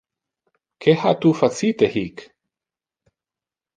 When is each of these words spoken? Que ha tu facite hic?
Que 0.85 0.95
ha 1.01 1.11
tu 1.21 1.33
facite 1.41 1.91
hic? 1.97 2.25